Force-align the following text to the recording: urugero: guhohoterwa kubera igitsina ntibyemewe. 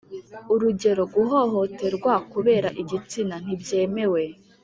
urugero: 0.53 1.03
guhohoterwa 1.13 2.13
kubera 2.31 2.67
igitsina 2.81 3.35
ntibyemewe. 3.43 4.23